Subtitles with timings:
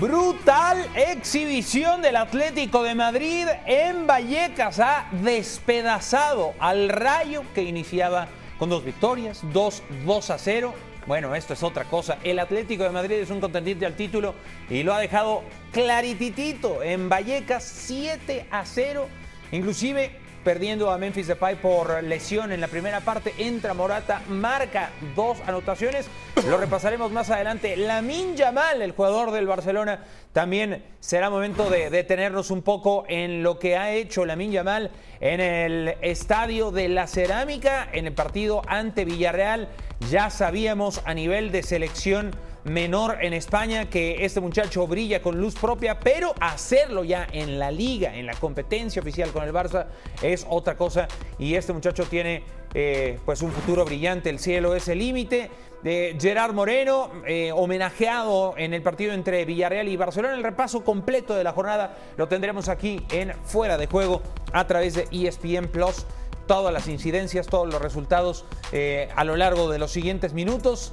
[0.00, 4.78] Brutal exhibición del Atlético de Madrid en Vallecas.
[4.78, 8.28] Ha despedazado al Rayo que iniciaba
[8.60, 10.72] con dos victorias, dos 2 a 0.
[11.06, 12.18] Bueno, esto es otra cosa.
[12.22, 14.36] El Atlético de Madrid es un contendiente al título
[14.70, 15.42] y lo ha dejado
[15.72, 19.08] clarititito en Vallecas 7 a 0.
[19.50, 23.34] Inclusive perdiendo a Memphis Depay por lesión en la primera parte.
[23.38, 26.06] Entra Morata, marca dos anotaciones.
[26.48, 27.76] Lo repasaremos más adelante.
[27.76, 33.58] Lamin Yamal, el jugador del Barcelona, también será momento de detenernos un poco en lo
[33.58, 39.04] que ha hecho Lamin Yamal en el estadio de la Cerámica, en el partido ante
[39.04, 39.68] Villarreal.
[40.10, 42.30] Ya sabíamos a nivel de selección
[42.64, 47.70] menor en España, que este muchacho brilla con luz propia, pero hacerlo ya en la
[47.70, 49.86] liga, en la competencia oficial con el Barça,
[50.22, 51.08] es otra cosa.
[51.38, 52.42] Y este muchacho tiene
[52.74, 55.50] eh, pues un futuro brillante, el cielo es el límite.
[55.82, 60.34] De Gerard Moreno, eh, homenajeado en el partido entre Villarreal y Barcelona.
[60.34, 64.20] El repaso completo de la jornada lo tendremos aquí en Fuera de Juego
[64.52, 66.04] a través de ESPN Plus
[66.48, 70.92] todas las incidencias, todos los resultados eh, a lo largo de los siguientes minutos.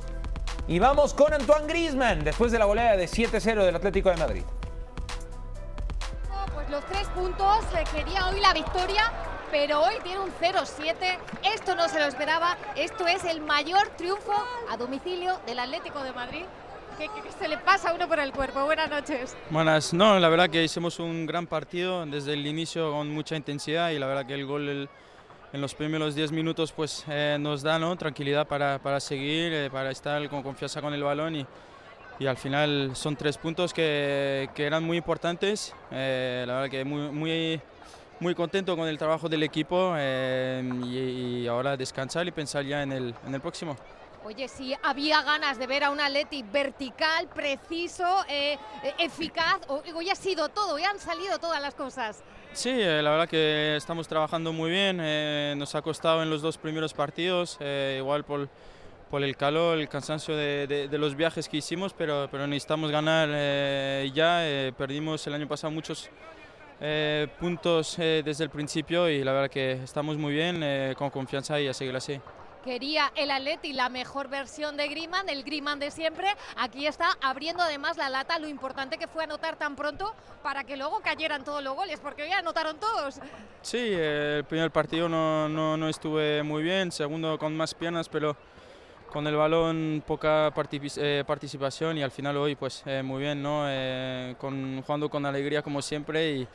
[0.67, 4.43] Y vamos con Antoine Grisman después de la goleada de 7-0 del Atlético de Madrid.
[6.53, 9.11] Pues los tres puntos, eh, quería hoy la victoria,
[9.51, 11.17] pero hoy tiene un 0-7.
[11.53, 12.57] Esto no se lo esperaba.
[12.75, 14.33] Esto es el mayor triunfo
[14.71, 16.45] a domicilio del Atlético de Madrid.
[16.97, 18.63] ¿Qué, se le pasa a uno por el cuerpo?
[18.65, 19.37] Buenas noches.
[19.49, 23.91] Buenas, no, la verdad que hicimos un gran partido desde el inicio con mucha intensidad
[23.91, 24.69] y la verdad que el gol...
[24.69, 24.89] El
[25.53, 29.91] en los primeros 10 minutos pues eh, nos da tranquilidad para, para seguir, eh, para
[29.91, 31.45] estar con confianza con el balón y,
[32.19, 35.73] y al final son tres puntos que, que eran muy importantes.
[35.91, 37.61] Eh, la verdad que muy, muy,
[38.19, 42.91] muy contento con el trabajo del equipo y, y, ahora descansar y pensar ya en
[42.91, 43.75] el, en el próximo.
[44.25, 48.25] Oye, sí, había ganas de ver a un Atleti vertical, preciso,
[48.97, 49.59] eficaz.
[49.67, 52.23] Hoy ha sido todo, hoy han salido todas las cosas.
[52.55, 54.99] Sí, eh, la verdad que estamos trabajando muy bien.
[55.01, 58.47] Eh, nos ha costado en los dos primeros partidos, eh, igual por,
[59.11, 63.27] por, el calor, el cansancio de, de, los viajes que hicimos, pero, pero necesitamos ganar
[64.13, 64.71] ya.
[64.77, 66.09] perdimos el año pasado muchos
[67.41, 71.73] puntos desde el principio y la verdad que estamos muy bien, con confianza y a
[71.73, 72.21] seguir así
[72.65, 76.27] quería el Atleti la mejor versión de Griman, el Griman de siempre.
[76.57, 80.75] Aquí está abriendo además la lata, lo importante que fue anotar tan pronto para que
[80.75, 83.19] luego cayeran todos los goles, porque hoy anotaron todos.
[83.61, 88.35] Sí, el primer partido no, no, no estuve muy bien, segundo con más piernas, pero
[89.13, 90.51] con el balón poca
[90.97, 93.63] eh, participación y al final hoy pues eh, muy bien, ¿no?
[93.67, 96.47] Eh, con, jugando con alegría como siempre y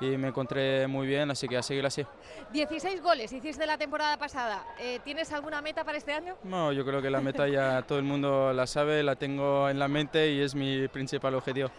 [0.00, 2.04] y me encontré muy bien, así que a seguir así.
[2.52, 4.64] 16 goles hiciste la temporada pasada.
[4.78, 6.36] Eh, ¿Tienes alguna meta para este año?
[6.44, 9.78] No, yo creo que la meta ya todo el mundo la sabe, la tengo en
[9.78, 11.70] la mente y es mi principal objetivo.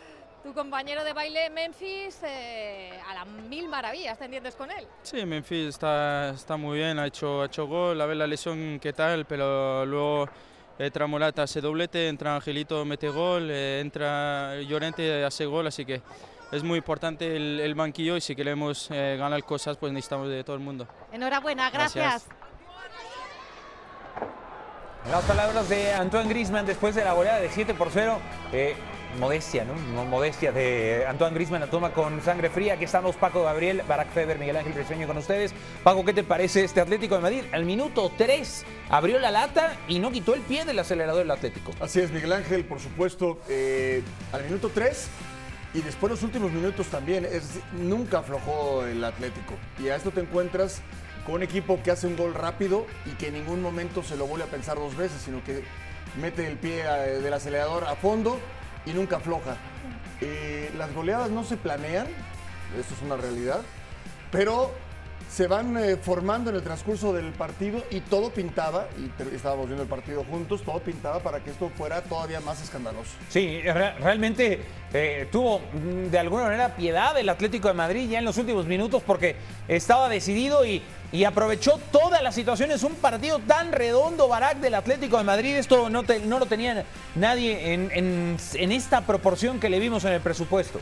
[0.43, 4.87] Tu compañero de baile Memphis, eh, a las mil maravillas, ¿te entiendes con él?
[5.01, 8.79] Sí, Memphis está, está muy bien, ha hecho, ha hecho gol, a ver la lesión
[8.79, 10.29] qué tal, pero luego
[10.79, 16.01] entra Morata, hace doblete, entra Angelito, mete gol, eh, entra Llorente, hace gol, así que
[16.51, 20.55] es muy importante el, banquillo y si queremos eh, ganar cosas, pues necesitamos de todo
[20.55, 20.87] el mundo.
[21.11, 22.25] Enhorabuena, gracias.
[25.11, 28.19] Las palabras de Antoine Grisman después de la goleada de 7 por 0.
[28.51, 28.75] Eh,
[29.19, 30.03] modestia, ¿no?
[30.05, 32.73] Modestia de Antoine Grisman la toma con sangre fría.
[32.73, 35.53] Aquí estamos Paco Gabriel, Barack Feber, Miguel Ángel Briseño con ustedes.
[35.83, 37.43] Paco, ¿qué te parece este Atlético de Madrid?
[37.53, 41.71] Al minuto 3 abrió la lata y no quitó el pie del acelerador del Atlético.
[41.79, 43.39] Así es, Miguel Ángel, por supuesto.
[43.47, 44.03] Eh,
[44.33, 45.09] al minuto 3
[45.73, 49.55] y después los últimos minutos también, es, nunca aflojó el Atlético.
[49.79, 50.81] Y a esto te encuentras
[51.25, 54.27] con un equipo que hace un gol rápido y que en ningún momento se lo
[54.27, 55.63] vuelve a pensar dos veces, sino que
[56.21, 58.39] mete el pie eh, del acelerador a fondo
[58.85, 59.57] y nunca afloja.
[60.21, 62.07] Eh, las goleadas no se planean,
[62.79, 63.61] esto es una realidad,
[64.31, 64.71] pero
[65.29, 69.83] se van eh, formando en el transcurso del partido y todo pintaba, y estábamos viendo
[69.83, 73.11] el partido juntos, todo pintaba para que esto fuera todavía más escandaloso.
[73.29, 74.61] Sí, re- realmente
[74.93, 78.65] eh, tuvo mm, de alguna manera piedad el Atlético de Madrid ya en los últimos
[78.65, 79.35] minutos porque
[79.67, 80.81] estaba decidido y,
[81.25, 82.83] aprovechó todas las situaciones.
[82.83, 85.55] Un partido tan redondo, Barak, del Atlético de Madrid.
[85.55, 86.83] Esto no, no lo tenía
[87.15, 90.79] nadie en- en esta proporción que le vimos en el presupuesto.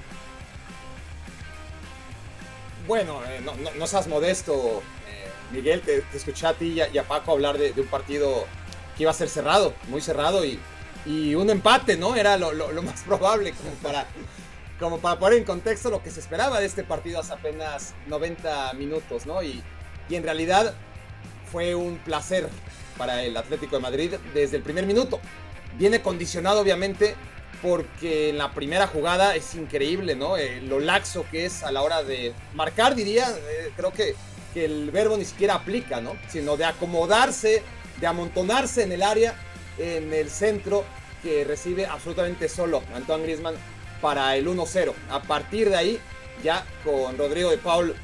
[2.87, 5.81] Bueno, eh, no, no- seas modesto, eh, Miguel.
[5.81, 8.45] Te, escuché a ti y a, Paco hablar de, un partido
[8.95, 10.59] que iba a ser cerrado, muy cerrado y,
[11.35, 12.15] un empate, ¿no?
[12.15, 14.07] Era lo, más probable como para,
[14.79, 18.73] como para poner en contexto lo que se esperaba de este partido hace apenas 90
[18.73, 19.43] minutos, ¿no?
[19.43, 19.61] Y,
[20.09, 20.73] y en realidad
[21.51, 22.49] fue un placer
[22.97, 25.19] para el Atlético de Madrid desde el primer minuto.
[25.77, 27.15] Viene condicionado, obviamente,
[27.61, 30.37] porque en la primera jugada es increíble, ¿no?
[30.37, 34.15] Eh, lo laxo que es a la hora de marcar, diría, eh, creo que,
[34.53, 36.15] que el verbo ni siquiera aplica, ¿no?
[36.27, 37.63] Sino de acomodarse,
[37.99, 39.35] de amontonarse en el área,
[39.77, 40.83] en el centro,
[41.23, 43.55] que recibe absolutamente solo Antoine Griezmann
[44.01, 44.93] para el 1-0.
[45.09, 45.99] A partir de ahí,
[46.43, 47.95] ya con Rodrigo de Paul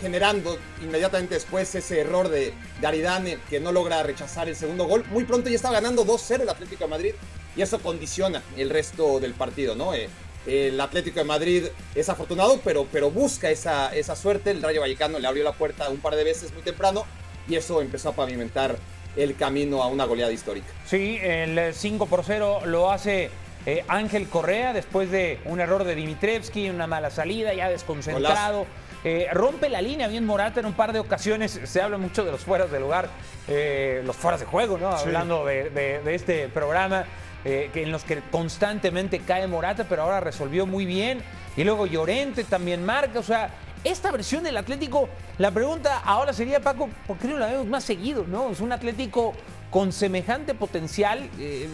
[0.00, 5.04] generando inmediatamente después ese error de, de Aridane que no logra rechazar el segundo gol.
[5.10, 7.14] Muy pronto ya estaba ganando 2-0 el Atlético de Madrid
[7.56, 9.94] y eso condiciona el resto del partido, ¿no?
[9.94, 10.08] Eh,
[10.46, 11.64] el Atlético de Madrid
[11.94, 14.50] es afortunado, pero, pero busca esa, esa suerte.
[14.50, 17.04] El Rayo Vallecano le abrió la puerta un par de veces muy temprano
[17.48, 18.76] y eso empezó a pavimentar
[19.16, 20.66] el camino a una goleada histórica.
[20.86, 23.30] Sí, el 5 por 0 lo hace
[23.64, 28.66] eh, Ángel Correa después de un error de Dimitrevski, una mala salida, ya desconcentrado.
[29.02, 31.58] Eh, rompe la línea bien Morata en un par de ocasiones.
[31.64, 33.08] Se habla mucho de los fueras de lugar,
[33.48, 34.88] eh, los fueras de juego, ¿no?
[34.90, 37.04] Hablando de, de- de este programa.
[37.44, 41.22] Eh, en los que constantemente cae Morata, pero ahora resolvió muy bien.
[41.56, 43.18] Y luego Llorente también marca.
[43.18, 43.50] O sea,
[43.84, 45.08] esta versión del Atlético,
[45.38, 48.24] la pregunta ahora sería, Paco, ¿por qué no la vemos más seguido?
[48.26, 48.50] ¿no?
[48.50, 49.34] Es un Atlético
[49.70, 51.28] con semejante potencial.
[51.38, 51.68] eh,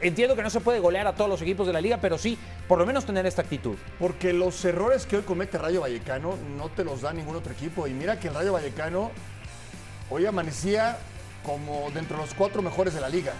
[0.00, 2.38] entiendo que no se puede golear a todos los equipos de la liga, pero sí,
[2.68, 3.76] por lo menos tener esta actitud.
[3.98, 7.86] Porque los errores que hoy comete Rayo Vallecano no te los da ningún otro equipo.
[7.86, 9.10] Y mira que el Rayo Vallecano
[10.08, 10.98] hoy amanecía
[11.42, 13.32] como dentro de los cuatro mejores de la liga.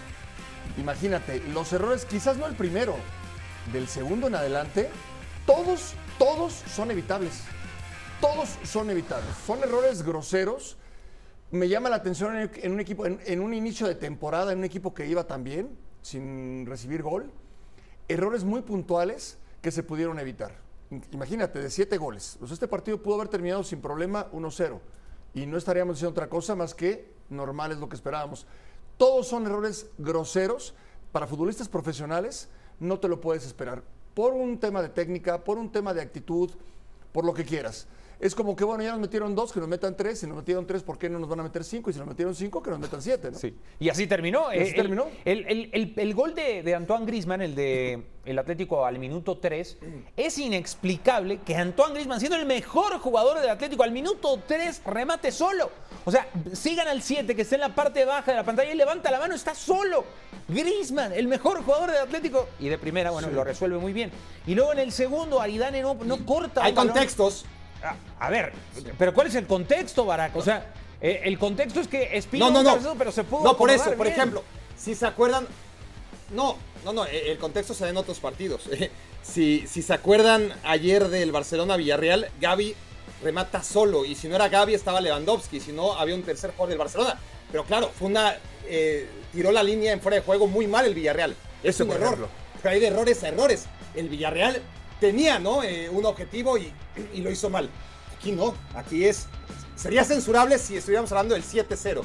[0.77, 2.95] Imagínate, los errores, quizás no el primero,
[3.71, 4.89] del segundo en adelante,
[5.45, 7.43] todos, todos son evitables.
[8.19, 9.35] Todos son evitables.
[9.45, 10.77] Son errores groseros.
[11.51, 14.93] Me llama la atención en, un equipo, en, un inicio de temporada, en un equipo
[14.93, 17.31] que iba tan bien, sin recibir gol.
[18.07, 20.55] Errores muy puntuales que se pudieron evitar.
[21.11, 22.37] Imagínate, de siete goles.
[22.39, 24.79] Pues este partido pudo haber terminado sin problema 1-0.
[25.33, 28.47] Y no estaríamos diciendo otra cosa más que normal es lo que esperábamos.
[28.97, 30.73] Todos son errores groseros.
[31.11, 32.49] Para futbolistas profesionales
[32.79, 33.83] no te lo puedes esperar.
[34.13, 36.51] Por un tema de técnica, por un tema de actitud,
[37.11, 37.87] por lo que quieras.
[38.23, 40.19] Es como que, bueno, ya nos metieron dos, que nos metan tres.
[40.19, 41.89] Si nos metieron tres, ¿por qué no nos van a meter cinco?
[41.89, 43.37] Y si nos metieron cinco, que nos metan siete, ¿no?
[43.37, 43.53] Sí.
[43.79, 44.53] Y así terminó.
[44.53, 45.07] Y así Eh, terminó.
[45.25, 49.37] El, el- el- el gol de, de Antoine Grisman, el de el Atlético al minuto
[49.39, 49.77] 3,
[50.15, 55.29] es inexplicable que Antoine Grisman, siendo el mejor jugador del Atlético, al minuto 3 remate
[55.33, 55.69] solo.
[56.05, 58.77] O sea, sigan al 7, que está en la parte baja de la pantalla y
[58.77, 60.05] levanta la mano, está solo.
[60.47, 62.47] Grisman, el mejor jugador del Atlético.
[62.59, 64.11] Y de primera, bueno, lo resuelve muy bien.
[64.47, 66.63] Y luego en el segundo, Aridane no, no corta.
[66.63, 66.93] Hay balón.
[67.91, 68.17] Contextos.
[68.19, 68.53] A, a ver,
[68.97, 70.35] pero ¿cuál es el contexto, Barack?
[70.35, 72.69] O sea, eh, el contexto es que Espino No, no, no.
[72.71, 74.13] cabezazo, pero se pudo No, por eso, por bien.
[74.13, 74.43] ejemplo,
[74.77, 75.47] si se acuerdan.
[76.31, 78.63] No, no, no, eh, el contexto se da en otros partidos.
[79.23, 82.75] Si, si se acuerdan ayer del Barcelona-Villarreal, Gaby
[83.23, 84.03] remata solo.
[84.03, 85.61] Y si no era Gaby, estaba Lewandowski.
[85.61, 87.17] Si no, había un tercer jugador del Barcelona.
[87.49, 88.35] Pero claro, fue una.
[88.67, 91.37] eh, tiró la línea en fuera de juego muy mal el Villarreal.
[91.63, 92.03] Es un error.
[92.03, 92.27] ejemplo.
[92.61, 93.65] Pero hay de errores a errores.
[93.95, 94.61] El Villarreal
[95.03, 95.63] tenía, ¿no?
[95.63, 96.71] Eh, un objetivo y,
[97.13, 97.69] y lo hizo mal.
[98.17, 99.27] Aquí no, aquí es.
[99.75, 102.03] Sería censurable si estuviéramos hablando del 7-0.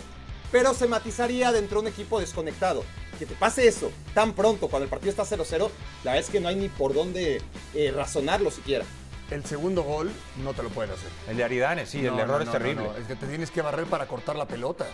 [0.51, 2.83] Pero se matizaría dentro de un equipo desconectado.
[3.17, 5.69] Que te pase eso tan pronto cuando el partido está 0-0,
[6.03, 7.41] la verdad es que no hay ni por dónde
[7.75, 8.85] eh, razonarlo siquiera.
[9.31, 10.11] El segundo gol
[10.43, 11.11] no te lo pueden hacer.
[11.29, 12.83] El de Aridane, sí, el No, error no, es terrible.
[12.83, 12.97] no, no.
[12.99, 14.87] Es que te tienes que barrer para cortar la pelota.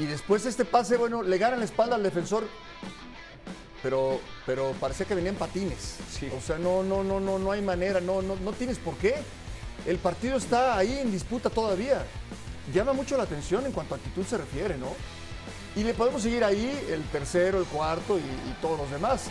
[0.00, 2.44] Y después este pase, bueno, le gana la espalda al defensor.
[3.82, 5.96] Pero, pero parecía que venía en patines.
[6.36, 9.14] O sea, no, no, no, no, no hay manera, no, no, no tienes por qué.
[9.86, 12.04] El partido está ahí en disputa todavía.
[12.74, 14.94] Llama mucho la atención en cuanto a actitud se refiere, ¿no?
[15.76, 19.30] Y le podemos seguir ahí el tercero, el cuarto y, y todos los demás.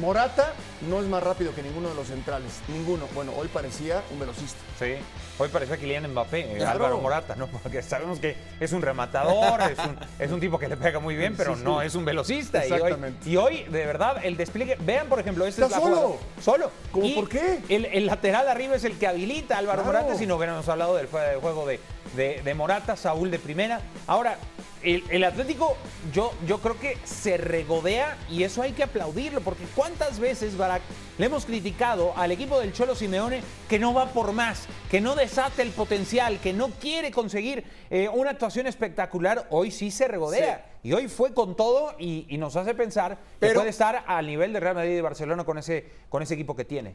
[0.00, 0.52] Morata
[0.88, 2.50] no es más rápido que ninguno de los centrales.
[2.68, 3.06] Ninguno.
[3.14, 4.58] Bueno, hoy parecía un velocista.
[4.78, 4.96] Sí,
[5.38, 6.72] hoy parece Kylian Mbappé, eh, Claro.
[6.72, 7.46] Álvaro Morata, ¿no?
[7.62, 11.14] Porque sabemos que es un rematador, es un, es un tipo que le pega muy
[11.16, 11.64] bien, pero Sí, sí.
[11.64, 12.66] no es un velocista.
[12.66, 13.30] Y hoy, Exactamente.
[13.30, 14.76] y hoy, de verdad, el despliegue.
[14.80, 15.96] Vean, por ejemplo, este Está es la solo.
[16.08, 16.70] jugada- Solo.
[16.92, 17.60] ¿Cómo Y por qué?
[17.68, 19.98] El, el lateral arriba es el que habilita a Álvaro Claro.
[19.98, 21.80] Morata, sino que hemos hablado del juego de,
[22.14, 23.80] de- de Morata, Saúl de primera.
[24.06, 24.38] Ahora,
[24.82, 25.76] el, el Atlético,
[26.12, 30.82] yo, yo creo que se regodea y eso hay que aplaudirlo, porque ¿cuántas veces, Barak,
[31.18, 35.16] le hemos criticado al equipo del Cholo Simeone que no va por más, que no
[35.26, 39.46] desata el potencial, que no quiere conseguir eh, una actuación espectacular?
[39.50, 40.78] Hoy sí se regodea.
[40.82, 44.52] Y hoy fue con todo y, y nos hace pensar que puede estar al nivel
[44.52, 46.94] de Real Madrid y Barcelona con ese, con ese equipo que tiene.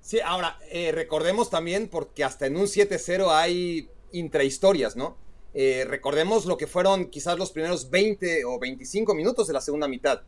[0.00, 5.16] Sí, ahora, eh, recordemos también, porque hasta en un 7-0 hay intrahistorias, ¿no?
[5.54, 9.86] Eh, recordemos lo que fueron quizás los primeros 20 o 25 minutos de la segunda
[9.86, 10.22] mitad.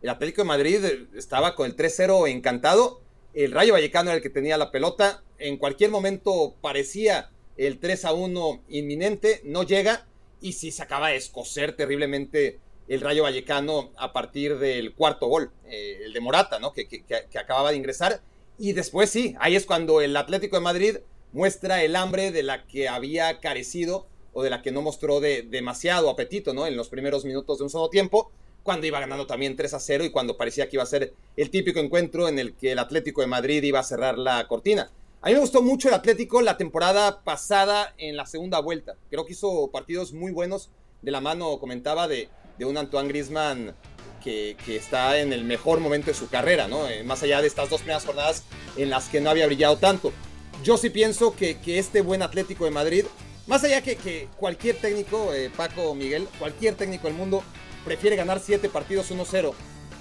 [0.00, 0.84] El Atlético de Madrid
[1.14, 3.00] estaba con el 3-0 encantado.
[3.34, 5.22] El Rayo Vallecano era el que tenía la pelota.
[5.38, 9.40] En cualquier momento parecía el 3-1 inminente.
[9.44, 10.06] No llega.
[10.40, 15.50] Y sí se acaba de escocer terriblemente el Rayo Vallecano a partir del cuarto gol,
[15.66, 16.72] eh, el de Morata, ¿no?
[16.72, 18.22] Que, que- que- que acababa de ingresar.
[18.58, 20.96] Y después sí, ahí es cuando el Atlético de Madrid
[21.32, 25.42] muestra el hambre de la que había carecido o de la que no mostró de,
[25.42, 26.66] demasiado apetito, ¿no?
[26.66, 28.30] En los primeros minutos de un solo tiempo,
[28.68, 31.48] cuando iba ganando también 3 a 0 y cuando parecía que iba a ser el
[31.48, 34.90] típico encuentro en el que el Atlético de Madrid iba a cerrar la cortina.
[35.22, 38.96] A mí me gustó mucho el Atlético la temporada pasada en la segunda vuelta.
[39.08, 40.68] Creo que hizo partidos muy buenos
[41.00, 43.74] de la mano, comentaba, de, de un Antoine Griezmann
[44.22, 46.86] que, que está en el mejor momento de su carrera, ¿no?
[46.88, 48.44] Eh, más allá de estas dos primeras jornadas
[48.76, 50.12] en las que no había brillado tanto.
[50.62, 53.06] Yo sí pienso que, que este buen Atlético de Madrid,
[53.46, 57.42] más allá que, que cualquier técnico, eh, Paco Miguel, cualquier técnico del mundo
[57.84, 59.52] prefiere ganar 7 partidos 1-0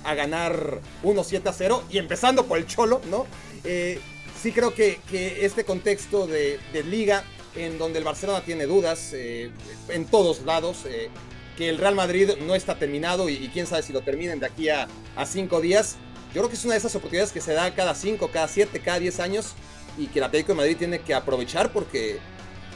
[0.04, 3.26] a ganar 1-7 0 y empezando por el Cholo, ¿no?
[3.64, 4.00] Eh,
[4.42, 7.24] sí creo que, que este contexto de, de liga
[7.56, 9.52] en donde el Barcelona tiene dudas eh,
[9.90, 11.10] en todos lados, eh,
[11.58, 14.46] que el Real Madrid no está terminado y, y quién sabe si lo terminen de
[14.46, 15.98] aquí a, a cinco días.
[16.34, 18.80] Yo creo que es una de esas oportunidades que se da cada cinco, cada siete,
[18.80, 19.54] cada diez años
[19.98, 22.20] y que el Atlético de Madrid tiene que aprovechar porque,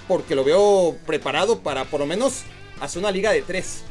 [0.07, 2.41] porque lo veo preparado para por lo menos
[2.79, 3.83] hacer una liga de tres.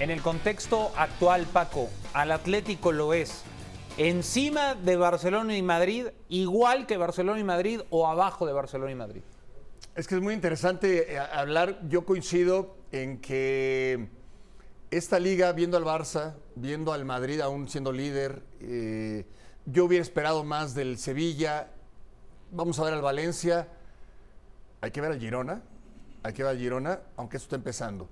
[0.00, 3.42] En el contexto actual, Paco, al Atlético lo es
[3.98, 8.94] encima de Barcelona y Madrid, igual que Barcelona y Madrid o abajo de Barcelona y
[8.94, 9.20] Madrid.
[9.94, 11.86] Es que es muy interesante eh, hablar.
[11.90, 14.08] Yo coincido en que
[14.90, 19.26] esta liga, viendo al Barça, viendo al Madrid aún siendo líder, eh,
[19.66, 21.68] yo hubiera esperado más del Sevilla.
[22.52, 23.68] Vamos a ver al Valencia.
[24.80, 25.60] Hay que ver al Girona.
[26.22, 28.08] Hay que ver al Girona, aunque eso está empezando.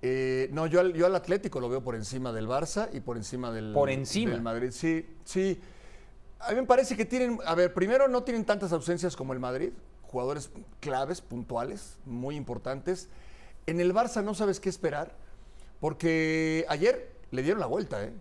[0.00, 3.16] Eh, no, yo al, yo al Atlético lo veo por encima del Barça y por
[3.16, 4.32] encima del, Por encima.
[4.32, 4.70] del Madrid.
[4.70, 5.60] Sí, sí.
[6.40, 9.40] A mí me parece que tienen, a ver, primero no tienen tantas ausencias como el
[9.40, 9.70] Madrid,
[10.02, 10.50] jugadores
[10.80, 13.08] claves, puntuales, muy importantes.
[13.66, 15.16] En el Barça no sabes qué esperar,
[15.80, 18.12] porque ayer le dieron la vuelta, ¿eh?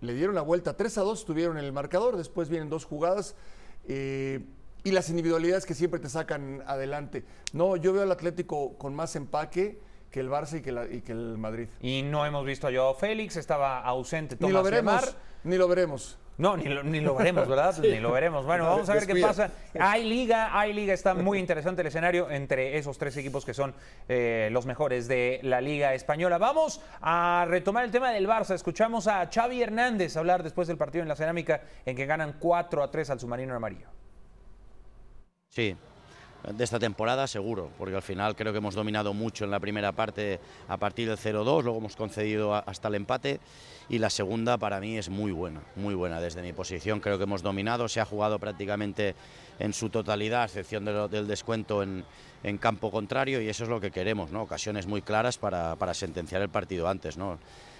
[0.00, 0.76] Le dieron la vuelta.
[0.76, 3.34] 3 a 2 tuvieron el marcador, después vienen dos jugadas
[3.88, 4.44] eh,
[4.84, 7.24] y las individualidades que siempre te sacan adelante.
[7.52, 9.78] No, yo veo al Atlético con más empaque
[10.16, 11.68] que el Barça y que, la- y que el Madrid.
[11.82, 15.14] Y no hemos visto a Joao Félix, estaba ausente Ni Tomás lo veremos, Lemar.
[15.44, 16.18] ni lo veremos.
[16.38, 17.76] No, ni lo, ni lo veremos, ¿verdad?
[17.82, 18.46] Ni lo veremos.
[18.46, 19.50] Bueno, vamos a ver qué pasa.
[19.78, 20.94] Hay liga, hay liga.
[20.94, 23.74] Está muy interesante el escenario entre esos tres equipos que son
[24.08, 26.36] eh, los mejores de la Liga Española.
[26.38, 28.54] Vamos a retomar el tema del Barça.
[28.54, 32.82] Escuchamos a Xavi Hernández hablar después del partido en la cerámica en que ganan 4
[32.82, 33.88] a 3 al submarino amarillo.
[35.50, 35.74] Sí,
[36.52, 39.92] de esta temporada seguro, porque al final creo que hemos dominado mucho en la primera
[39.92, 40.38] parte
[40.68, 43.40] a partir del 0-2, luego hemos concedido hasta el empate
[43.88, 47.24] y la segunda para mí es muy buena, muy buena desde mi posición, creo que
[47.24, 49.14] hemos dominado, se ha jugado prácticamente
[49.58, 52.04] en su totalidad, a excepción de lo- del descuento en,
[52.44, 54.42] en campo contrario y eso es lo que queremos, ¿no?
[54.42, 57.16] ocasiones muy claras para, para sentenciar el partido antes.
[57.16, 57.38] ¿no?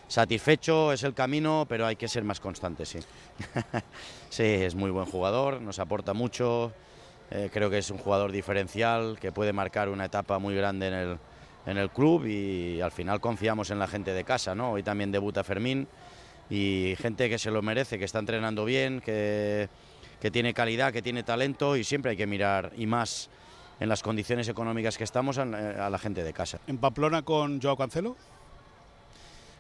[0.09, 2.99] Satisfecho es el camino, pero hay que ser más constante, sí.
[4.31, 6.73] sí, es muy buen jugador, nos aporta mucho,
[7.31, 10.95] eh, creo que es un jugador diferencial que puede marcar una etapa muy grande en
[10.95, 11.19] el,
[11.67, 14.55] en el club y al final confiamos en la gente de casa.
[14.55, 14.73] ¿no?
[14.73, 15.89] Hoy también debuta Fermín
[16.49, 19.69] y gente que se lo merece, que está entrenando bien, que,
[20.21, 23.29] que tiene calidad, que tiene talento y siempre hay que mirar y más
[23.81, 26.61] en las condiciones económicas que estamos a, a la gente de casa.
[26.69, 28.17] En Pamplona con Joao Cancelo.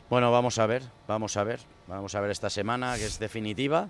[0.09, 1.59] Bueno, vamos a ver, vamos a ver,
[1.89, 3.89] vamos a ver esta semana que es definitiva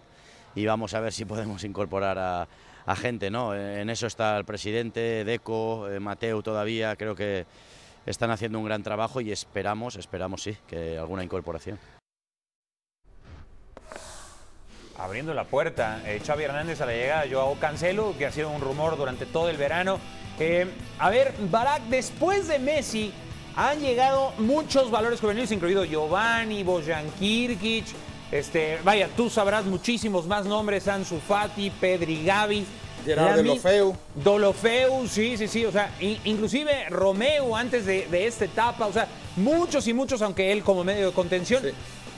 [0.55, 2.49] y vamos a ver si podemos incorporar a,
[2.87, 3.55] a gente, ¿no?
[3.55, 7.45] En eso está el presidente, Deco, eh, Mateo todavía, creo que
[8.07, 11.79] están haciendo un gran trabajo y esperamos, esperamos sí, que alguna incorporación.
[14.99, 16.01] abriendo la puerta.
[16.07, 19.27] Eh, Xavi Hernández a la llegada de Joao Cancelo, que ha sido un rumor durante
[19.27, 19.99] todo el verano.
[20.39, 20.67] Eh,
[20.99, 23.13] a ver, Barak, después de Messi
[23.57, 27.87] han llegado muchos valores juveniles, incluido Giovanni, Bojan Kirkic.
[28.33, 32.67] Este, vaya, tú sabrás muchísimos más nombres, Ansu Fati, Pedri Gavi.
[33.05, 33.97] Gerard Dolofeu.
[34.17, 35.65] Dolofeu, sí, sí, sí.
[35.65, 38.87] O sea, inclusive Romeo antes de, de, esta etapa.
[38.87, 39.07] O sea,
[39.37, 41.63] muchos y muchos, aunque él como medio de contención.
[41.63, 41.71] Sí.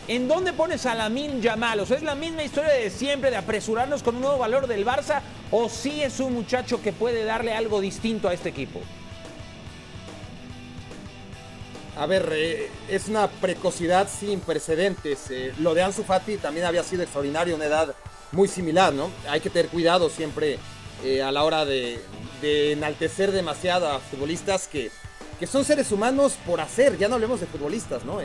[0.09, 1.81] ¿En dónde pones a Lamin Yamal?
[1.81, 4.87] O sea, ¿es la misma historia de siempre de apresurarnos con un nuevo valor del
[4.87, 5.21] Barça?
[5.51, 8.81] ¿O sí es un muchacho que puede darle algo distinto a este equipo?
[11.99, 15.31] A ver, eh, es una precocidad sin precedentes.
[15.31, 17.93] Eh, lo de Ansu Fati también había sido extraordinario, una edad
[18.31, 19.11] muy similar, ¿no?
[19.29, 20.61] Hay que tener cuidado siempre
[21.03, 22.01] eh, a la hora de,
[22.41, 24.93] enaltecer demasiado a futbolistas que,
[25.41, 26.97] que son seres humanos por hacer.
[26.99, 28.21] Ya no hablemos de futbolistas, ¿no?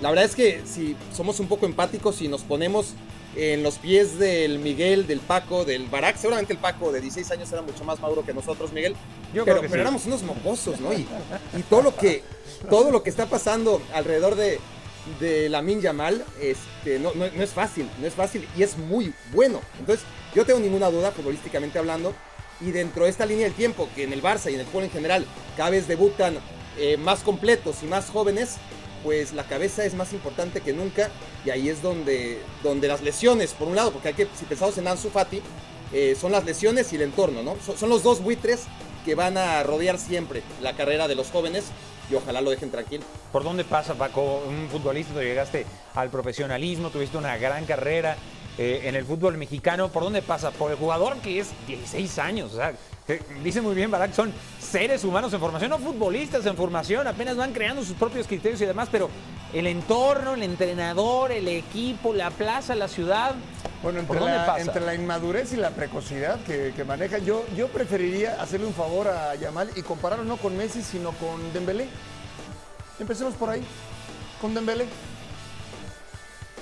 [0.00, 2.94] La verdad es que si somos un poco empáticos y nos ponemos
[3.34, 7.52] en los pies del Miguel, del Paco, del Barak, seguramente el Paco de 16 años
[7.52, 8.94] era mucho más maduro que nosotros, Miguel.
[9.34, 9.80] Yo pero, creo que pero sí.
[9.80, 10.92] éramos unos mocosos, ¿no?
[10.92, 11.06] Y,
[11.56, 12.22] y, todo lo que
[12.70, 14.58] todo lo que está pasando alrededor de,
[15.20, 19.12] de Lamin Yamal este, no, no, no, es fácil, no es fácil y es muy
[19.32, 19.60] bueno.
[19.78, 22.14] Entonces, yo tengo ninguna duda, futbolísticamente hablando,
[22.60, 24.84] y dentro de esta línea del tiempo, que en el Barça y en el fútbol
[24.84, 26.38] en general cada vez debutan
[26.78, 28.56] eh, más completos y más jóvenes,
[29.06, 31.10] pues la cabeza es más importante que nunca
[31.44, 34.76] y ahí es donde, donde las lesiones, por un lado, porque hay que, si pensamos
[34.78, 35.40] en Ansu Fati,
[35.92, 37.56] eh, son las lesiones y el entorno, ¿no?
[37.76, 38.64] Son, los dos buitres
[39.04, 41.66] que van a rodear siempre la carrera de los jóvenes
[42.10, 43.04] y ojalá lo dejen tranquilo.
[43.30, 44.42] ¿Por dónde pasa, Paco?
[44.44, 48.16] Un futbolista, tú llegaste al profesionalismo, tuviste una gran carrera
[48.58, 49.88] eh, en el fútbol mexicano.
[49.88, 50.50] ¿Por dónde pasa?
[50.50, 52.74] Por el jugador que es 16 años, o sea,
[53.44, 54.32] dice muy bien Barak, son
[54.76, 58.66] seres humanos en formación, no futbolistas en formación, apenas van creando sus propios criterios y
[58.66, 59.08] demás, pero
[59.54, 63.34] el entorno, el entrenador, el equipo, la plaza, la ciudad.
[63.82, 68.38] Bueno, entre, la, entre la, inmadurez y la precocidad que, que maneja, yo, yo preferiría
[68.38, 71.88] hacerle un favor a Yamal y compararlo no con Messi, sino con Dembélé.
[73.00, 73.64] Empecemos por ahí,
[74.42, 74.84] con Dembélé.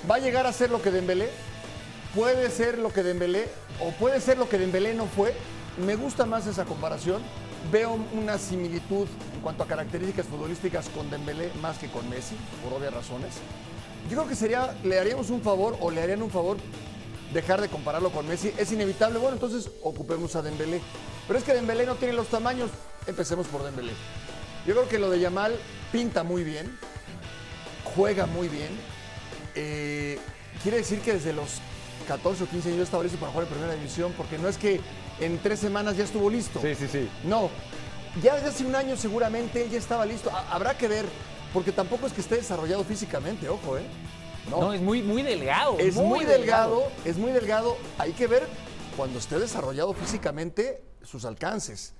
[0.09, 1.29] ¿Va a llegar a ser lo que Dembélé?
[2.15, 3.49] ¿Puede ser lo que Dembélé?
[3.81, 5.33] ¿O puede ser lo que Dembélé no fue?
[5.85, 7.21] Me gusta más esa comparación.
[7.71, 12.73] Veo una similitud en cuanto a características futbolísticas con Dembélé más que con Messi, por
[12.73, 13.35] obvias razones.
[14.09, 16.57] Yo creo que sería, le haríamos un favor o le harían un favor
[17.33, 18.53] dejar de compararlo con Messi.
[18.57, 20.79] Es inevitable, bueno, entonces ocupemos a Dembélé.
[21.27, 22.69] Pero es que Dembélé no tiene los tamaños,
[23.07, 23.93] empecemos por Dembélé.
[24.67, 25.55] Yo creo que lo de Yamal
[25.91, 26.77] pinta muy bien,
[27.95, 28.69] juega muy bien.
[29.55, 30.19] Eh,
[30.61, 31.61] quiere decir que desde los
[32.07, 34.79] 14 o 15 años listo para jugar en primera división, porque no es que
[35.19, 36.59] en tres semanas ya estuvo listo.
[36.61, 37.09] Sí, sí, sí.
[37.23, 37.49] No,
[38.21, 40.31] ya desde hace un año seguramente él ya estaba listo.
[40.49, 41.05] Habrá que ver,
[41.53, 43.85] porque tampoco es que esté desarrollado físicamente, ojo, ¿eh?
[44.49, 45.79] No, no es muy, muy delgado.
[45.79, 47.77] Es muy, muy delgado, delgado, es muy delgado.
[47.97, 48.47] Hay que ver
[48.95, 51.93] cuando esté desarrollado físicamente sus alcances.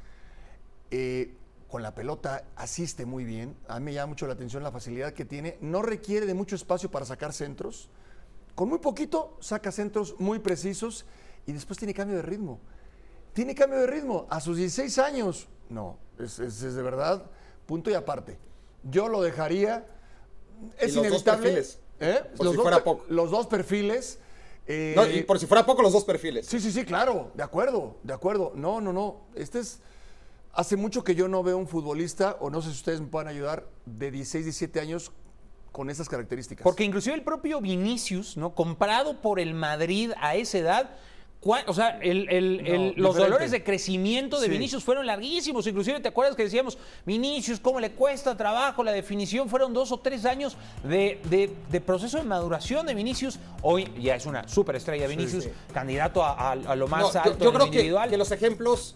[0.91, 1.35] Eh,
[1.67, 3.57] con la pelota asiste muy bien.
[3.67, 5.57] A mí me llama mucho la atención la facilidad que tiene.
[5.59, 7.89] No requiere de mucho espacio para sacar centros.
[8.53, 11.05] Con muy poquito saca centros muy precisos
[11.45, 12.59] y después tiene cambio de ritmo.
[13.35, 15.47] Tiene cambio de ritmo a sus 16 años.
[15.69, 17.21] No, es, es, es de verdad
[17.65, 18.37] punto y aparte.
[18.83, 19.85] Yo lo dejaría.
[20.79, 21.09] Es ¿Y los inevitable.
[21.09, 21.79] Dos perfiles?
[21.99, 22.21] ¿Eh?
[22.37, 23.05] Por los, si dos, fuera poco.
[23.09, 24.19] los dos perfiles.
[24.67, 26.47] Eh, no, y por si fuera poco, los dos perfiles.
[26.47, 27.31] Sí, sí, sí, claro.
[27.35, 28.53] De acuerdo, de acuerdo.
[28.55, 29.21] No, no, no.
[29.35, 29.79] Este es.
[30.53, 33.27] Hace mucho que yo no veo un futbolista, o no sé si ustedes me puedan
[33.27, 35.11] ayudar, de 16, 17 años
[35.73, 36.63] con esas características.
[36.63, 38.55] Porque inclusive el propio Vinicius, ¿no?
[38.55, 40.95] Comprado por el Madrid a esa edad,
[41.67, 44.51] o sea, el, el, No, el, los dolores de crecimiento de Sí.
[44.51, 45.67] Vinicius fueron larguísimos.
[45.67, 49.47] Inclusive, ¿te acuerdas que decíamos, Vinicius, cómo le cuesta trabajo la definición?
[49.47, 53.37] Fueron dos o tres años de, de- de proceso de maduración de Vinicius.
[53.61, 55.51] Hoy ya es una superestrella Vinicius, sí.
[55.73, 58.09] candidato a, a- a lo más No, yo- alto yo, lo creo que, individual.
[58.09, 58.95] que los ejemplos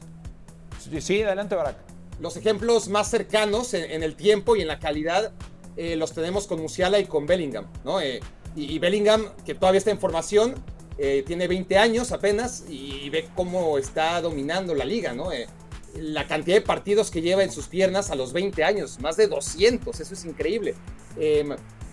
[1.02, 1.76] Sí, adelante, Barak.
[2.20, 5.34] los ejemplos más cercanos en, en el tiempo y en la calidad
[5.78, 8.02] eh, los tenemos con Musiala y con Bellingham, ¿no?
[8.02, 8.22] Eh,
[8.56, 10.56] y, y Bellingham, que todavía está en formación,
[11.00, 15.32] eh, tiene 20 años apenas y, ve cómo está dominando la liga, ¿no?
[15.32, 15.48] Eh,
[15.96, 19.28] la cantidad de partidos que lleva en sus piernas a los 20 años, más de
[19.28, 20.76] 200, eso es increíble.
[21.18, 21.46] Eh,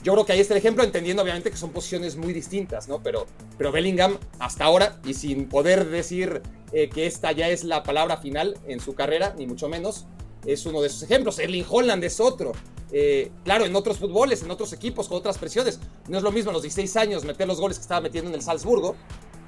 [0.03, 3.03] yo creo que ahí está el ejemplo, entendiendo obviamente que son posiciones muy distintas, ¿no?
[3.03, 3.27] Pero,
[3.59, 6.43] pero Bellingham, hasta ahora, y sin poder decir
[6.73, 10.07] eh, que esta ya es la palabra final en su carrera, ni mucho menos,
[10.47, 11.39] es uno de esos ejemplos.
[11.39, 12.53] Erling Holland es otro.
[12.93, 15.81] Eh, claro, en otros fútboles, en otros equipos, con otras presiones.
[16.09, 18.35] No es lo mismo a los 16 años meter los goles que estaba metiendo en
[18.37, 18.95] el Salzburgo.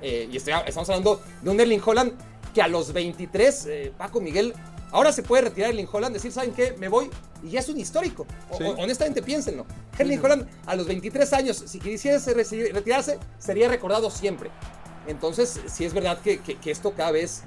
[0.01, 2.13] eh, y estoy- estamos hablando de un Erling Holland
[2.55, 4.55] que a los 23, eh, Paco Miguel,
[4.91, 6.75] Ahora se puede retirar Erling Holland, decir, ¿saben qué?
[6.79, 7.11] Me voy
[7.43, 8.27] y ya es un histórico.
[8.51, 8.65] O- Sí.
[8.65, 9.67] o- honestamente, piénsenlo.
[9.99, 14.49] Erling Holland, a los 23 años, si quisiese retirarse, sería recordado siempre.
[15.07, 17.43] Entonces, sí es verdad que, que- que esto cada vez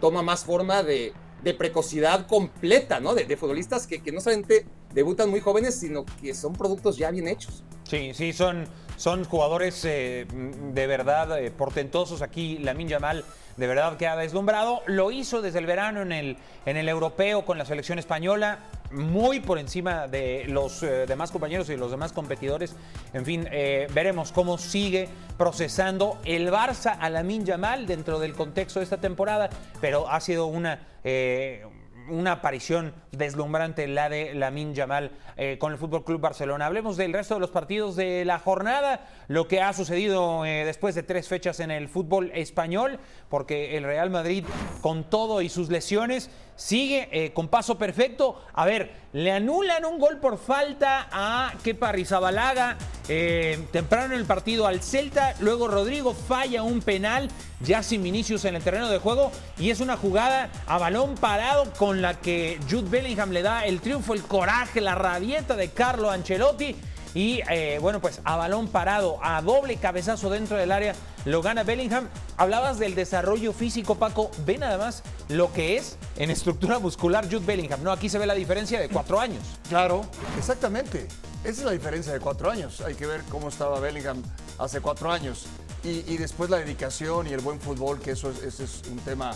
[0.00, 1.12] toma más forma de,
[1.46, 3.14] de precocidad completa, ¿no?
[3.14, 7.28] De, futbolistas que, que no solamente debutan muy jóvenes, sino que son productos ya bien
[7.28, 7.62] hechos.
[7.84, 12.20] Sí, sí, son, son jugadores eh, de verdad eh, portentosos.
[12.20, 13.24] Aquí Lamin Yamal
[13.56, 14.82] de verdad que ha deslumbrado.
[14.86, 18.58] Lo hizo desde el verano en el, en el europeo con la selección española,
[18.92, 22.74] muy por encima de los eh, demás compañeros y los demás competidores.
[23.12, 28.80] En fin, eh, veremos cómo sigue procesando el Barça a Lamin Yamal dentro del contexto
[28.80, 30.80] de esta temporada, pero ha sido una...
[31.04, 31.64] eh,
[32.08, 36.66] una aparición deslumbrante la de Lamin Yamal eh, con el Fútbol Club Barcelona.
[36.66, 40.94] Hablemos del resto de los partidos de la jornada, lo que ha sucedido eh, después
[40.94, 42.98] de tres fechas en el fútbol español,
[43.28, 44.44] porque el Real Madrid,
[44.80, 48.42] con todo y sus lesiones, sigue eh, con paso perfecto.
[48.54, 52.76] A ver, le anulan un gol por falta a Kepa Rizabalaga
[53.06, 57.28] temprano en el partido al Celta, luego Rodrigo falla un penal
[57.60, 61.72] ya sin Vinicius en el terreno de juego y es una jugada a balón parado
[61.78, 66.10] con la que Jude Bellingham le da el triunfo, el coraje, la rabieta de Carlo
[66.10, 66.74] Ancelotti
[67.14, 70.92] y eh, bueno pues a balón parado, a doble cabezazo dentro del área
[71.24, 72.08] lo gana Bellingham.
[72.36, 77.46] Hablabas del desarrollo físico Paco, ve nada más lo que es en estructura muscular Jude
[77.46, 77.92] Bellingham, ¿no?
[77.92, 79.44] Aquí se ve la diferencia de cuatro años.
[79.68, 80.04] Claro,
[80.36, 81.06] exactamente.
[81.44, 82.80] Esa es la diferencia de cuatro años.
[82.80, 84.20] Hay que ver cómo estaba Bellingham
[84.58, 85.46] hace cuatro años.
[85.84, 89.30] Y, después la dedicación y el buen fútbol, que eso es un tema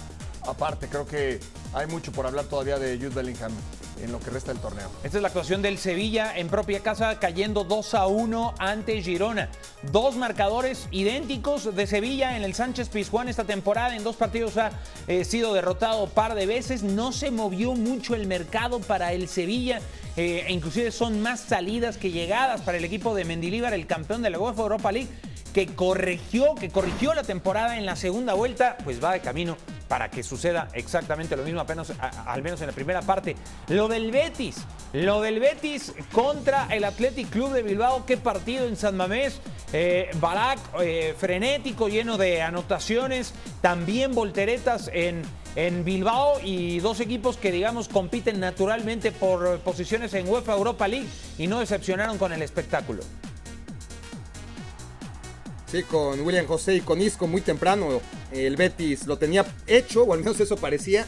[0.46, 0.88] aparte.
[0.88, 1.40] Creo que
[1.74, 3.52] hay mucho por hablar todavía de Jude Bellingham
[4.02, 4.88] en lo que resta del torneo.
[5.04, 9.50] Esta es la actuación del Sevilla en propia casa cayendo 2 a 1 ante Girona.
[9.92, 13.94] Dos marcadores idénticos de Sevilla en el Sánchez Pizjuán esta temporada.
[13.94, 14.70] En dos partidos ha
[15.06, 16.82] eh, sido derrotado par de veces.
[16.82, 19.80] No se movió mucho el mercado para el Sevilla.
[20.16, 24.22] eh, e inclusive son más salidas que llegadas para el equipo de Mendilíbar, el campeón
[24.22, 25.08] de la UEFA Europa League
[25.54, 29.56] que corrigió, que corrigió la temporada en la segunda vuelta, pues va de camino
[29.90, 31.92] para que suceda exactamente lo mismo, apenas,
[32.24, 33.34] al menos en la primera parte.
[33.66, 34.58] Lo del Betis,
[34.92, 39.40] lo del Betis contra el Athletic Club de Bilbao, qué partido en San Mamés.
[39.72, 40.08] Eh,
[40.80, 45.22] eh, frenético, lleno de anotaciones, también volteretas en,
[45.56, 51.08] en Bilbao y dos equipos que, digamos, compiten naturalmente por posiciones en UEFA Europa League
[51.36, 53.02] y no decepcionaron con el espectáculo.
[55.70, 58.00] Sí, con William José y con Isco muy temprano.
[58.32, 61.06] El Betis lo tenía hecho, o al menos eso parecía.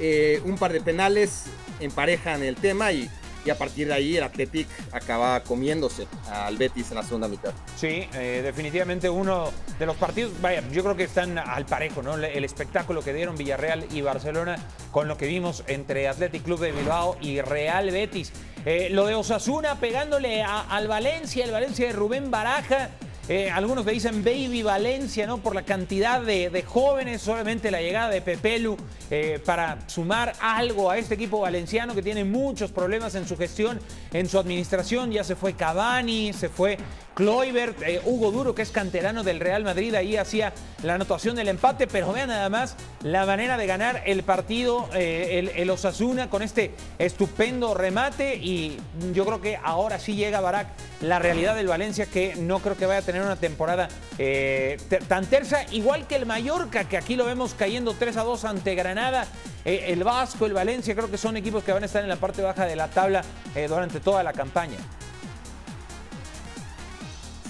[0.00, 1.44] Eh, un par de penales
[1.78, 3.10] emparejan el tema y,
[3.44, 7.52] y a partir de ahí el Athletic acaba comiéndose al Betis en la segunda mitad.
[7.76, 12.14] Sí, eh, definitivamente uno de los partidos, vaya, yo creo que están al parejo, ¿no?
[12.14, 14.56] El espectáculo que dieron Villarreal y Barcelona
[14.90, 18.32] con lo que vimos entre Athletic Club de Bilbao y Real Betis.
[18.64, 22.88] Eh, lo de Osasuna pegándole al Valencia, el Valencia de Rubén Baraja.
[23.28, 25.38] Eh, algunos le dicen Baby Valencia, ¿no?
[25.38, 28.76] Por la cantidad de, de jóvenes, solamente la llegada de Pepelu
[29.10, 33.78] eh, para sumar algo a este equipo valenciano que tiene muchos problemas en su gestión,
[34.12, 35.12] en su administración.
[35.12, 36.78] Ya se fue Cavani, se fue
[37.14, 41.48] Kloibert, eh, Hugo Duro, que es canterano del Real Madrid, ahí hacía la anotación del
[41.48, 46.30] empate, pero vean nada más la manera de ganar el partido, eh, el, el Osasuna,
[46.30, 48.78] con este estupendo remate y
[49.12, 50.68] yo creo que ahora sí llega Barak
[51.00, 55.26] la realidad del Valencia, que no creo que vaya a tener una temporada eh, tan
[55.26, 59.26] tersa, igual que el Mallorca, que aquí lo vemos cayendo 3 a 2 ante Granada.
[59.64, 62.42] El Vasco, el Valencia, creo que son equipos que van a estar en la parte
[62.42, 63.22] baja de la tabla
[63.68, 64.78] durante toda la campaña.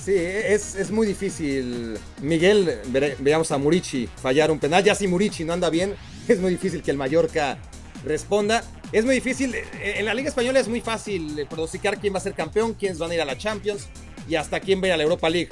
[0.05, 1.97] Sí, es, es muy difícil.
[2.21, 4.83] Miguel, vere- veamos a Murici fallar un penal.
[4.83, 5.95] Ya si Murici no anda bien,
[6.27, 7.59] es muy difícil que el Mallorca
[8.05, 8.65] responda.
[8.91, 9.55] Es muy difícil.
[9.55, 9.65] eh,
[9.99, 13.13] En la Liga Española es muy fácil pronosticar quién va a ser campeón, quiénes van
[13.13, 13.87] a ir a la Champions
[14.29, 15.51] y hasta quién va a ir a la Europa League.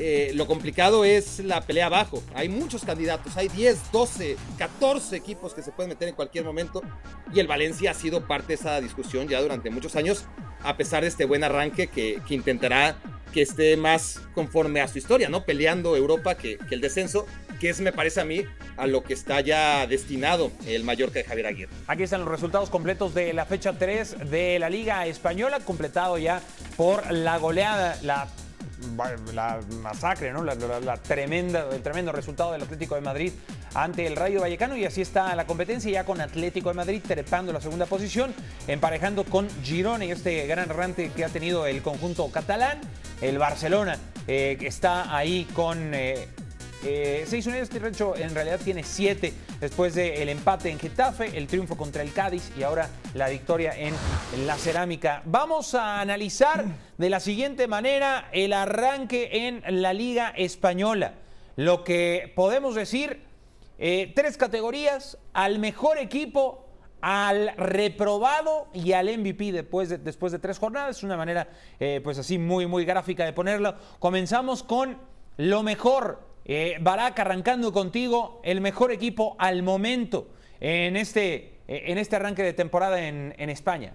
[0.00, 2.22] Eh, lo complicado es la pelea abajo.
[2.34, 6.82] Hay muchos candidatos, hay 10, 12, 14 equipos que se pueden meter en cualquier momento.
[7.32, 10.24] Y el Valencia ha sido parte de esa discusión ya durante muchos años,
[10.62, 12.96] a pesar de este buen arranque que, intentará
[13.32, 15.44] que esté más conforme a su historia, ¿no?
[15.44, 17.26] Peleando Europa que, que el descenso,
[17.60, 18.44] que es, me parece a mí,
[18.76, 21.72] a lo que está ya destinado el Mallorca de Javier Aguirre.
[21.86, 26.40] Aquí están los resultados completos de la fecha 3 de la Liga Española, completado ya
[26.76, 28.28] por la goleada, la,
[29.34, 30.42] la masacre, ¿no?
[30.42, 33.32] La, tremenda, el tremendo resultado del Atlético de Madrid
[33.74, 37.52] ante el Rayo Vallecano y así está la competencia ya con Atlético de Madrid trepando
[37.52, 38.34] la segunda posición,
[38.66, 42.80] emparejando con Girona y este gran errante que ha tenido el conjunto catalán.
[43.20, 45.92] El Barcelona eh, está ahí con...
[45.94, 46.28] eh,
[46.84, 52.02] eh, este Recho en realidad tiene siete después del empate en Getafe, el triunfo contra
[52.02, 53.94] el Cádiz y ahora la victoria en
[54.46, 55.22] la cerámica.
[55.24, 56.64] Vamos a analizar
[56.96, 61.14] de la siguiente manera el arranque en la Liga Española.
[61.56, 63.22] Lo que podemos decir,
[63.78, 66.64] eh, tres categorías, al mejor equipo,
[67.00, 70.98] al reprobado y al MVP después de, después de tres jornadas.
[70.98, 71.48] Es una manera,
[71.80, 73.74] eh, pues así, muy, muy gráfica de ponerlo.
[73.98, 74.98] Comenzamos con
[75.36, 76.27] lo mejor.
[76.50, 80.28] Eh, Barak, arrancando contigo, el mejor equipo al momento
[80.60, 83.94] en este, eh, en este arranque de temporada en, España.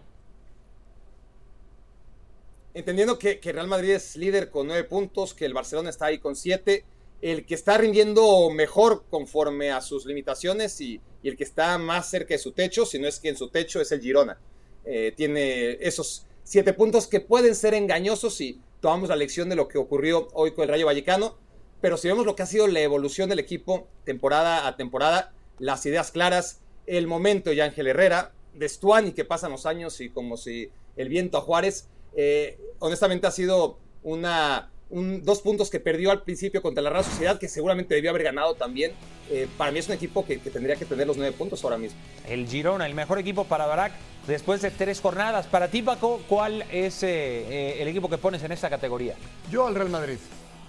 [2.75, 6.19] Entendiendo que, que, Real Madrid es líder con nueve puntos, que el Barcelona está ahí
[6.19, 6.85] con siete,
[7.21, 12.09] el que está rindiendo mejor conforme a sus limitaciones y, y el que está más
[12.09, 14.37] cerca de su techo, si no es que en su techo, es el Girona.
[14.85, 19.69] Eh, tiene esos siete puntos que pueden ser engañosos si tomamos la lección de lo
[19.69, 21.37] que ocurrió hoy con el Rayo Vallecano,
[21.83, 25.85] pero si vemos lo que ha sido la evolución del equipo temporada a temporada, las
[25.85, 30.37] ideas claras, el momento de Ángel Herrera, de Stuani que pasan los años y como
[30.37, 36.11] si el viento a Juárez, eh, honestamente ha sido una un, dos puntos que perdió
[36.11, 38.93] al principio contra la Real Sociedad, que seguramente debió haber ganado también.
[39.29, 41.77] Eh, para mí es un equipo que, que, tendría que tener los nueve puntos ahora
[41.77, 41.99] mismo.
[42.29, 43.91] El Girona, el mejor equipo para Barak
[44.25, 45.47] después de tres jornadas.
[45.47, 49.15] Para ti, Paco, ¿cuál es eh, eh, el equipo que pones en esta categoría?
[49.51, 50.17] Yo al Real Madrid.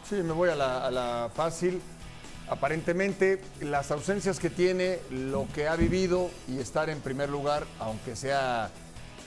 [0.08, 1.80] Sí, me voy a la, fácil.
[2.48, 8.14] Aparentemente, las ausencias que tiene, lo que ha vivido y estar en primer lugar, aunque
[8.14, 8.70] sea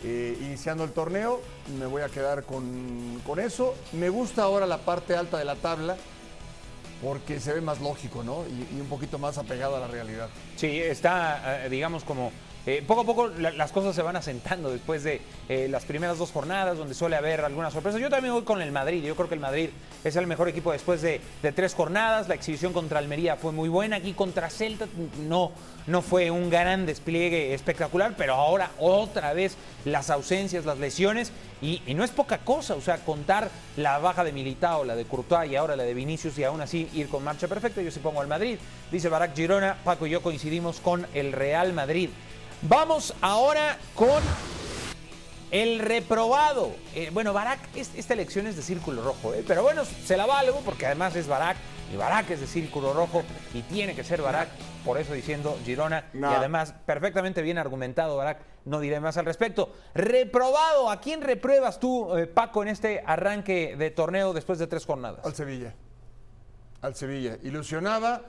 [0.04, 1.42] eh, iniciando el torneo,
[1.80, 3.74] me voy a quedar con, con, eso.
[3.94, 5.98] Me gusta ahora la parte alta de la tabla
[7.02, 8.46] porque se ve más lógico, ¿no?
[8.48, 10.30] Y, y un poquito más apegado a la realidad.
[10.58, 12.32] Sí, está, eh, digamos, como
[12.68, 16.18] eh, poco a poco la, las cosas se van asentando después de eh, las primeras
[16.18, 17.98] dos jornadas, donde suele haber alguna sorpresa.
[17.98, 19.02] Yo también voy con el Madrid.
[19.02, 19.70] Yo creo que el Madrid
[20.04, 21.22] es el mejor equipo después de,
[21.56, 22.28] tres jornadas.
[22.28, 23.96] La exhibición contra Almería fue muy buena.
[23.96, 24.86] Aquí contra Celta
[25.30, 25.54] no,
[25.86, 31.32] no fue un gran despliegue espectacular, pero ahora otra vez las ausencias, las lesiones.
[31.62, 35.06] Y, y, no es poca cosa, o sea, contar la baja de Militao, la de
[35.06, 37.82] Courtois y ahora la de Vinicius y aún así ir con marcha perfecta.
[37.82, 38.60] Yo sí pongo al Madrid.
[38.92, 42.10] Dice Barack Girona, Paco y yo coincidimos con el Real Madrid.
[42.64, 44.24] Vamos ahora con
[45.52, 46.76] el reprobado.
[46.96, 50.26] Eh, bueno, Barak, es, esta elección es de círculo rojo, eh, pero bueno, se la
[50.26, 51.56] valgo porque además es Barak
[51.94, 54.50] y Barak es de círculo rojo y tiene que ser Barak,
[54.84, 56.32] por eso diciendo Girona no.
[56.32, 59.74] y además perfectamente bien argumentado Barak, no diré más al respecto.
[59.94, 64.84] Reprobado, ¿a quién repruebas tú, eh, Paco, en este arranque de torneo después de tres
[64.84, 65.24] jornadas?
[65.24, 65.76] Al Sevilla,
[66.82, 67.38] al Sevilla.
[67.44, 68.24] Ilusionaba,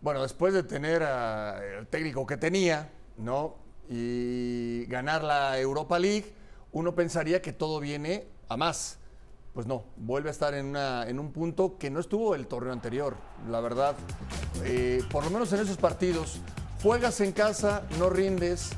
[0.00, 3.63] bueno, después de tener al técnico que tenía, ¿no?
[3.88, 6.32] Y ganar la Europa League,
[6.72, 8.98] uno pensaría que todo viene a más.
[9.52, 12.72] Pues no, vuelve a estar en, una, en un punto que no estuvo el torneo
[12.72, 13.16] anterior,
[13.48, 13.94] la verdad.
[14.64, 16.40] Eh, por lo menos en esos partidos,
[16.82, 18.70] juegas en casa, no rindes.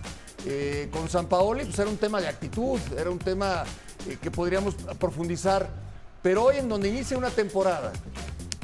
[0.45, 3.65] Eh, con San Paoli pues era un tema de actitud, era un tema
[4.07, 5.69] eh, que podríamos profundizar.
[6.23, 7.93] Pero hoy en donde inicia una temporada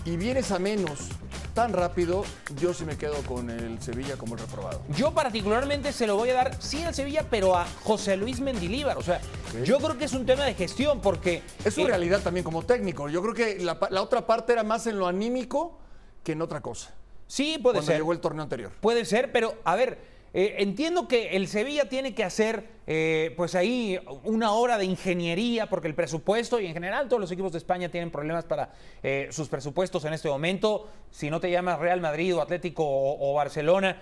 [0.05, 1.09] y vienes a menos,
[1.55, 2.25] tan rápido,
[2.57, 4.83] yo sí me quedo con el Sevilla como el reprobado.
[4.97, 8.97] Yo particularmente se lo voy a dar, sí al Sevilla, pero a José Luis Mendilíbar.
[8.97, 9.21] O sea,
[9.65, 11.43] yo creo que es un tema de gestión porque...
[11.65, 13.09] Es su eh, realidad también como técnico.
[13.09, 15.79] Yo creo que la, la, otra parte era más en lo anímico
[16.25, 16.95] que en otra cosa.
[17.27, 17.97] Sí, puede Cuando ser.
[17.97, 18.73] llegó el torneo anterior.
[18.81, 20.12] Puede ser, pero a ver...
[20.35, 25.68] Eh, entiendo que el Sevilla tiene que hacer, eh, pues ahí, una obra de ingeniería,
[25.68, 29.29] porque el presupuesto y en general todos los equipos de España tienen problemas para eh,
[29.31, 30.88] sus presupuestos en este momento.
[31.11, 34.01] Si no te llamas Real Madrid o Atlético o, Barcelona,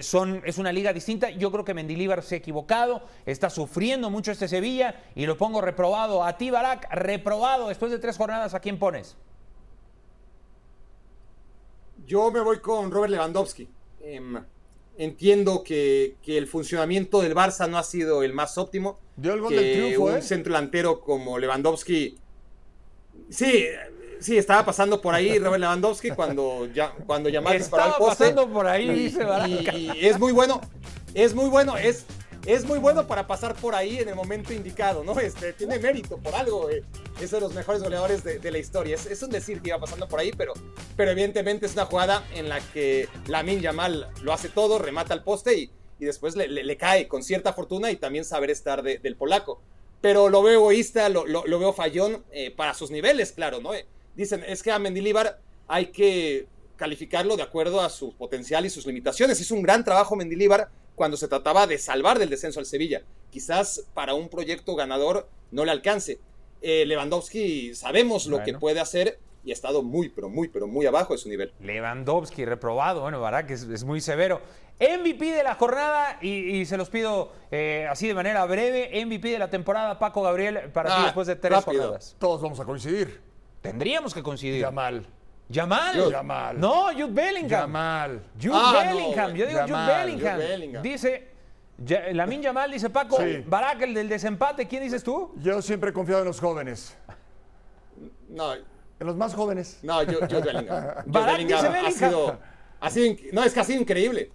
[0.00, 1.30] son, es una liga distinta.
[1.30, 5.62] Yo creo que Mendilíbar se ha equivocado, está sufriendo mucho este Sevilla y lo pongo
[5.62, 6.22] reprobado.
[6.22, 9.16] A ti, Barak, reprobado después de tres jornadas, ¿a quién pones?
[12.04, 13.68] Yo me voy con Robert Lewandowski.
[14.00, 14.20] Eh,
[15.00, 18.98] entiendo que, que, el funcionamiento del Barça no ha sido el más óptimo.
[19.16, 20.22] Dio el gol que del triunfo, un ¿eh?
[20.22, 22.18] centro delantero como Lewandowski.
[23.30, 23.64] Sí,
[24.20, 28.24] sí, estaba pasando por ahí Robert Lewandowski cuando, ya, cuando Yamal disparó al poste.
[28.24, 30.60] pasando por ahí, y, dice y, y es muy bueno,
[31.14, 32.04] es muy bueno, es,
[32.46, 35.18] es muy bueno para pasar por ahí en el momento indicado, ¿no?
[35.20, 36.82] Este, tiene mérito por algo, eh.
[37.20, 38.96] es de los mejores goleadores de, la historia.
[38.96, 40.54] Es, un decir que iba pasando por ahí, pero,
[40.96, 45.22] pero evidentemente es una jugada en la que Lamin Yamal lo hace todo, remata al
[45.22, 48.98] poste y, y después le, le, cae con cierta fortuna y también saber estar de,
[48.98, 49.60] del polaco.
[50.00, 53.72] Pero lo veo egoísta, lo, lo, veo fallón eh, para sus niveles, claro, ¿no?
[54.16, 58.86] Dicen, es que a Mendilibar hay que calificarlo de acuerdo a su potencial y sus
[58.86, 59.38] limitaciones.
[59.40, 63.00] Hizo un gran trabajo Mendilibar cuando se trataba de salvar del descenso al Sevilla.
[63.30, 66.18] Quizás para un proyecto ganador no le alcance.
[66.60, 68.44] Eh, Lewandowski sabemos lo bueno.
[68.44, 71.54] que puede hacer y ha estado muy, pero muy, pero muy abajo de su nivel.
[71.60, 74.42] Lewandowski reprobado, bueno, Barak es, es muy severo.
[74.78, 76.28] MVP de la jornada, y,
[76.60, 80.70] y se los pido eh, así de manera breve, MVP de la temporada, Paco Gabriel,
[80.74, 81.80] para ti Ah, después de tres rápido.
[81.84, 82.14] jornadas.
[82.18, 83.22] Todos vamos a coincidir.
[83.62, 84.60] Tendríamos que coincidir.
[84.60, 85.06] Yamal.
[85.50, 86.58] Yamal.
[86.60, 87.48] No, Jude Bellingham.
[87.62, 88.22] Yamal.
[88.40, 89.34] Jude Ah, no, Bellingham.
[89.34, 90.36] Yo digo Yamal, Jude Bellingham.
[90.36, 90.82] Jude Bellingham.
[90.82, 91.28] Dice,
[91.82, 93.42] Ya- Lamin Yamal dice Paco, Sí.
[93.46, 94.68] Barak el del desempate.
[94.68, 95.32] ¿Quién dices tú?
[95.38, 96.94] Yo siempre he confiado en los jóvenes.
[98.28, 99.78] No, En los más jóvenes.
[99.82, 100.84] no, yo, yo Bellingham.
[100.94, 102.38] Jude Barak Bellingham dice ha sido,
[102.80, 104.30] ha sido inc- no, es que ha sido increíble.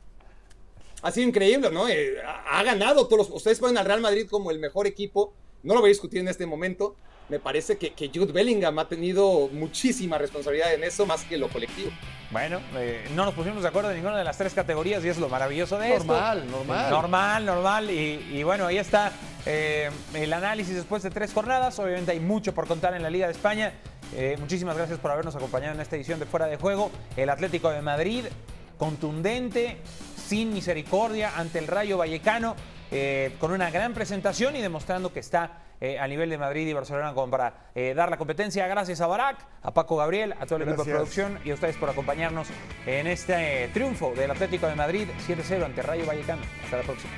[1.03, 1.87] Ha sido increíble, ¿no?
[1.87, 3.37] Eh, ha ha ganado todos los.
[3.37, 5.33] Ustedes ponen al Real Madrid como el mejor equipo.
[5.61, 6.95] No lo voy a discutir en este momento.
[7.29, 11.49] Me parece que, que Jude Bellingham ha tenido muchísima responsabilidad en eso, más que lo
[11.49, 11.89] colectivo.
[12.31, 15.17] Bueno, eh, no nos pusimos de acuerdo en ninguna de las tres categorías y es
[15.17, 16.05] lo maravilloso de esto.
[16.05, 16.89] Normal, normal.
[16.89, 17.91] Normal, normal.
[17.91, 19.11] Y, y bueno, ahí está
[19.45, 21.79] eh, el análisis después de tres jornadas.
[21.79, 23.73] Obviamente hay mucho por contar en la Liga de España.
[24.15, 26.91] Eh, muchísimas gracias por habernos acompañado en esta edición de Fuera de Juego.
[27.17, 28.25] El Atlético de Madrid,
[28.77, 29.77] contundente,
[30.27, 32.55] sin misericordia ante el Rayo Vallecano,
[32.91, 36.73] eh, con una gran presentación y demostrando que está eh, a nivel de Madrid y
[36.73, 38.67] Barcelona como para eh, dar la competencia.
[38.67, 41.77] Gracias a Barak, a Paco Gabriel, a todo el equipo de producción y a ustedes
[41.77, 42.47] por acompañarnos
[42.85, 46.41] en este eh, triunfo del Atlético de Madrid 7-0 ante Rayo Vallecano.
[46.63, 47.11] Hasta la próxima.